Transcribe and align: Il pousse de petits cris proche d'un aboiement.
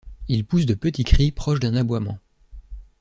Il 0.27 0.45
pousse 0.45 0.65
de 0.65 0.73
petits 0.73 1.03
cris 1.03 1.31
proche 1.31 1.59
d'un 1.59 1.75
aboiement. 1.75 2.17